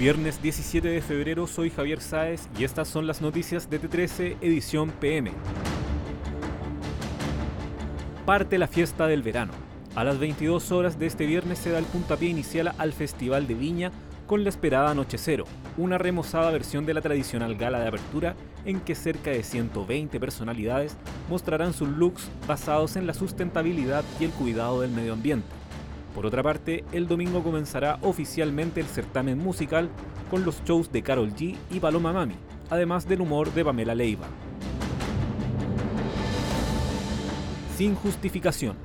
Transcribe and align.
Viernes 0.00 0.40
17 0.40 0.88
de 0.88 1.02
febrero 1.02 1.46
soy 1.46 1.68
Javier 1.68 2.00
Sáez 2.00 2.48
y 2.58 2.64
estas 2.64 2.88
son 2.88 3.06
las 3.06 3.20
noticias 3.20 3.68
de 3.68 3.78
T13 3.78 4.38
edición 4.40 4.88
PM. 4.92 5.30
Parte 8.24 8.56
la 8.56 8.66
fiesta 8.66 9.06
del 9.06 9.22
verano. 9.22 9.52
A 9.94 10.02
las 10.02 10.18
22 10.18 10.72
horas 10.72 10.98
de 10.98 11.04
este 11.04 11.26
viernes 11.26 11.58
se 11.58 11.68
da 11.68 11.78
el 11.78 11.84
puntapié 11.84 12.30
inicial 12.30 12.72
al 12.78 12.94
Festival 12.94 13.46
de 13.46 13.52
Viña 13.52 13.92
con 14.26 14.42
la 14.42 14.48
esperada 14.48 14.94
Noche 14.94 15.18
Cero, 15.18 15.44
una 15.76 15.98
remozada 15.98 16.50
versión 16.50 16.86
de 16.86 16.94
la 16.94 17.02
tradicional 17.02 17.56
gala 17.56 17.80
de 17.80 17.88
apertura 17.88 18.36
en 18.64 18.80
que 18.80 18.94
cerca 18.94 19.28
de 19.28 19.42
120 19.42 20.18
personalidades 20.18 20.96
mostrarán 21.28 21.74
sus 21.74 21.90
looks 21.90 22.30
basados 22.48 22.96
en 22.96 23.06
la 23.06 23.12
sustentabilidad 23.12 24.02
y 24.18 24.24
el 24.24 24.30
cuidado 24.30 24.80
del 24.80 24.92
medio 24.92 25.12
ambiente. 25.12 25.59
Por 26.14 26.26
otra 26.26 26.42
parte, 26.42 26.84
el 26.92 27.06
domingo 27.06 27.42
comenzará 27.42 27.98
oficialmente 28.02 28.80
el 28.80 28.86
certamen 28.86 29.38
musical 29.38 29.88
con 30.30 30.44
los 30.44 30.62
shows 30.64 30.90
de 30.90 31.02
Carol 31.02 31.32
G 31.34 31.56
y 31.70 31.80
Paloma 31.80 32.12
Mami, 32.12 32.34
además 32.68 33.08
del 33.08 33.20
humor 33.20 33.52
de 33.52 33.64
Pamela 33.64 33.94
Leiva. 33.94 34.26
Sin 37.76 37.94
justificación. 37.94 38.76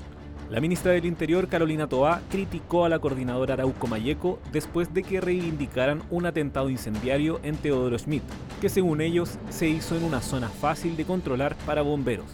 La 0.50 0.62
ministra 0.62 0.92
del 0.92 1.06
Interior, 1.06 1.48
Carolina 1.48 1.88
Toá, 1.88 2.22
criticó 2.30 2.86
a 2.86 2.90
la 2.90 3.00
coordinadora 3.00 3.56
Arauco 3.56 3.88
Mayeco 3.88 4.40
después 4.52 4.94
de 4.94 5.02
que 5.02 5.20
reivindicaran 5.20 6.04
un 6.12 6.28
atentado 6.28 6.70
incendiario 6.70 7.40
en 7.42 7.58
Teodoro 7.58 7.98
Schmidt, 7.98 8.24
que 8.62 8.70
según 8.70 9.02
ellos 9.02 9.40
se 9.50 9.68
hizo 9.68 9.98
en 9.98 10.04
una 10.04 10.22
zona 10.22 10.50
fácil 10.50 10.96
de 10.96 11.06
controlar 11.06 11.56
para 11.66 11.82
bomberos. 11.82 12.28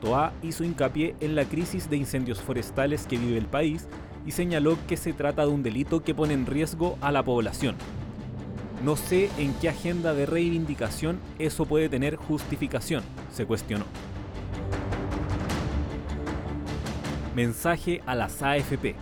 Toa 0.00 0.32
hizo 0.42 0.64
hincapié 0.64 1.14
en 1.20 1.34
la 1.34 1.44
crisis 1.44 1.90
de 1.90 1.98
incendios 1.98 2.40
forestales 2.40 3.06
que 3.06 3.18
vive 3.18 3.36
el 3.36 3.46
país 3.46 3.86
y 4.26 4.32
señaló 4.32 4.76
que 4.86 4.96
se 4.96 5.12
trata 5.12 5.42
de 5.42 5.48
un 5.48 5.62
delito 5.62 6.02
que 6.02 6.14
pone 6.14 6.34
en 6.34 6.46
riesgo 6.46 6.98
a 7.00 7.12
la 7.12 7.22
población. 7.22 7.76
No 8.84 8.96
sé 8.96 9.30
en 9.38 9.54
qué 9.54 9.70
agenda 9.70 10.12
de 10.12 10.26
reivindicación 10.26 11.18
eso 11.38 11.64
puede 11.64 11.88
tener 11.88 12.16
justificación, 12.16 13.02
se 13.32 13.46
cuestionó. 13.46 13.84
Mensaje 17.34 18.02
a 18.06 18.14
las 18.14 18.42
AFP. 18.42 18.96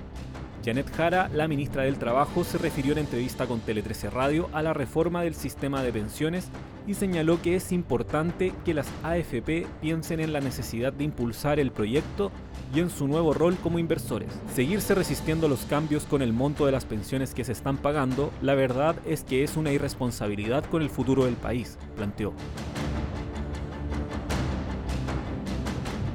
Janet 0.65 0.91
Jara, 0.95 1.29
la 1.29 1.47
ministra 1.47 1.83
del 1.83 1.99
Trabajo, 1.99 2.43
se 2.43 2.57
refirió 2.57 2.93
en 2.93 2.99
entrevista 2.99 3.47
con 3.47 3.61
Tele 3.61 3.83
13 3.83 4.11
Radio 4.11 4.49
a 4.53 4.63
la 4.63 4.73
reforma 4.73 5.23
del 5.23 5.35
sistema 5.35 5.83
de 5.83 5.93
pensiones 5.93 6.49
y 6.87 6.95
señaló 6.95 7.41
que 7.43 7.55
es 7.55 7.71
importante 7.71 8.55
que 8.65 8.75
las 8.75 8.89
AFP 9.03 9.67
piensen 9.81 10.21
en 10.21 10.33
la 10.33 10.41
necesidad 10.41 10.93
de 10.93 11.05
impulsar 11.05 11.61
el 11.61 11.71
proyecto 11.71 12.31
y 12.75 12.81
en 12.81 12.91
su 12.91 13.07
nuevo 13.07 13.33
rol 13.33 13.57
como 13.63 13.79
inversores. 13.79 14.33
Seguirse 14.55 14.95
resistiendo 14.95 15.47
a 15.47 15.49
los 15.49 15.65
cambios 15.67 16.05
con 16.05 16.23
el 16.23 16.33
monto 16.33 16.67
de 16.67 16.73
las 16.73 16.85
pensiones 16.85 17.35
que 17.35 17.45
se 17.45 17.53
están 17.53 17.77
pagando, 17.77 18.33
la 18.43 18.55
verdad 18.55 18.97
es 19.07 19.23
que 19.23 19.45
es 19.45 19.57
una 19.57 19.73
irresponsabilidad 19.73 20.65
con 20.65 20.83
el 20.83 20.91
futuro 20.91 21.25
del 21.25 21.37
país, 21.37 21.79
planteó. 21.97 22.33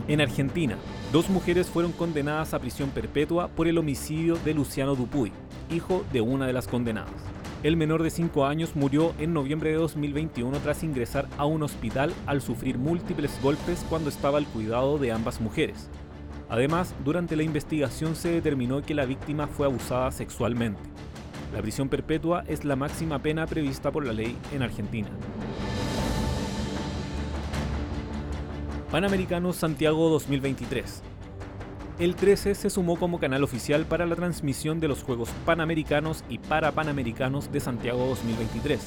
En 0.08 0.22
Argentina, 0.22 0.76
dos 1.14 1.30
mujeres 1.30 1.68
fueron 1.68 1.92
condenadas 1.92 2.54
a 2.54 2.60
prisión 2.60 2.90
perpetua 2.90 3.48
por 3.48 3.68
el 3.68 3.78
homicidio 3.78 4.36
de 4.44 4.56
Luciano 4.56 4.96
Dupuy, 4.96 5.32
hijo 5.70 6.04
de 6.12 6.22
una 6.22 6.48
de 6.48 6.54
las 6.54 6.68
condenadas. 6.68 7.14
El 7.62 7.76
menor 7.76 8.04
de 8.04 8.10
5 8.10 8.46
años 8.46 8.76
murió 8.76 9.14
en 9.20 9.34
noviembre 9.34 9.70
de 9.70 9.76
2021 9.76 10.58
tras 10.60 10.82
ingresar 10.82 11.28
a 11.38 11.46
un 11.46 11.62
hospital 11.62 12.14
al 12.26 12.42
sufrir 12.42 12.78
múltiples 12.78 13.38
golpes 13.44 13.86
cuando 13.90 14.10
estaba 14.10 14.38
al 14.38 14.48
cuidado 14.48 14.98
de 14.98 15.12
ambas 15.12 15.42
mujeres. 15.42 15.90
Además, 16.50 16.96
durante 17.06 17.36
la 17.36 17.44
investigación 17.44 18.16
se 18.16 18.32
determinó 18.32 18.82
que 18.82 18.96
la 18.96 19.06
víctima 19.06 19.48
fue 19.48 19.68
abusada 19.68 20.12
sexualmente. 20.12 20.82
La 21.54 21.62
prisión 21.62 21.90
perpetua 21.90 22.44
es 22.48 22.66
la 22.66 22.76
máxima 22.76 23.20
pena 23.20 23.46
prevista 23.46 23.92
por 23.92 24.06
la 24.06 24.14
ley 24.14 24.36
en 24.52 24.64
Argentina. 24.64 25.10
Panamericanos 28.92 29.56
Santiago 29.56 30.10
2023 30.10 31.04
el 32.00 32.16
13 32.16 32.56
se 32.56 32.70
sumó 32.70 32.96
como 32.96 33.20
canal 33.20 33.44
oficial 33.44 33.84
para 33.84 34.06
la 34.06 34.16
transmisión 34.16 34.80
de 34.80 34.88
los 34.88 35.04
Juegos 35.04 35.32
Panamericanos 35.46 36.24
y 36.30 36.38
Parapanamericanos 36.38 37.52
de 37.52 37.60
Santiago 37.60 38.06
2023. 38.06 38.80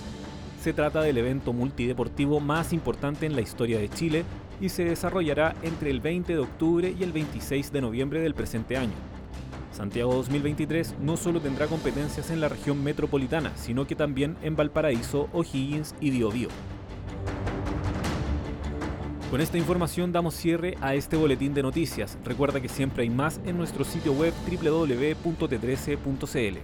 Se 0.62 0.72
trata 0.72 1.02
del 1.02 1.18
evento 1.18 1.52
multideportivo 1.52 2.40
más 2.40 2.72
importante 2.72 3.26
en 3.26 3.34
la 3.34 3.42
historia 3.42 3.78
de 3.78 3.90
Chile 3.90 4.24
y 4.62 4.70
se 4.70 4.84
desarrollará 4.84 5.54
entre 5.62 5.90
el 5.90 6.00
20 6.00 6.32
de 6.32 6.38
octubre 6.38 6.94
y 6.98 7.02
el 7.02 7.12
26 7.12 7.72
de 7.72 7.80
noviembre 7.82 8.20
del 8.20 8.32
presente 8.32 8.78
año. 8.78 8.94
Santiago 9.72 10.14
2023 10.14 10.96
no 11.00 11.16
solo 11.16 11.40
tendrá 11.40 11.66
competencias 11.66 12.30
en 12.30 12.40
la 12.40 12.48
región 12.48 12.82
metropolitana, 12.82 13.52
sino 13.56 13.86
que 13.86 13.96
también 13.96 14.36
en 14.42 14.54
Valparaíso, 14.54 15.28
O'Higgins 15.32 15.94
y 16.00 16.10
Biobío. 16.10 16.48
Con 19.32 19.40
esta 19.40 19.58
información 19.58 20.12
damos 20.12 20.34
cierre 20.34 20.76
a 20.80 20.94
este 20.94 21.16
boletín 21.16 21.54
de 21.54 21.62
noticias. 21.62 22.16
Recuerda 22.22 22.60
que 22.60 22.68
siempre 22.68 23.02
hay 23.02 23.10
más 23.10 23.40
en 23.46 23.56
nuestro 23.56 23.82
sitio 23.82 24.12
web 24.12 24.32
www.t13.cl. 24.46 26.58